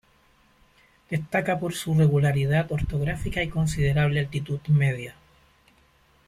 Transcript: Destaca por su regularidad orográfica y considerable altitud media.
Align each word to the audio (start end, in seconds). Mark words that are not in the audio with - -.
Destaca 1.11 1.59
por 1.59 1.75
su 1.75 1.93
regularidad 1.93 2.71
orográfica 2.71 3.43
y 3.43 3.49
considerable 3.49 4.21
altitud 4.21 4.59
media. 4.69 5.13